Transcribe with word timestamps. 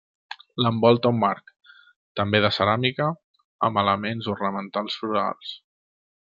L'envolta 0.65 1.09
un 1.15 1.19
marc, 1.23 1.51
també 2.21 2.41
de 2.45 2.51
ceràmica, 2.57 3.11
amb 3.69 3.83
elements 3.83 4.31
ornamentals 4.35 4.97
florals. 5.03 5.55